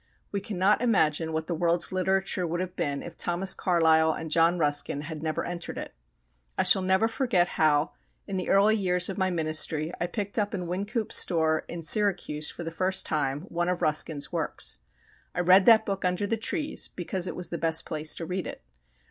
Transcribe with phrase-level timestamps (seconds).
[0.31, 4.57] We cannot imagine what the world's literature would have been if Thomas Carlyle and John
[4.57, 5.93] Ruskin had never entered it.
[6.57, 7.91] I shall never forget how
[8.25, 12.49] in the early years of my ministry I picked up in Wynkoop's store, in Syracuse,
[12.49, 14.79] for the first time, one of Ruskin's works.
[15.35, 18.47] I read that book under the trees, because it was the best place to read
[18.47, 18.63] it.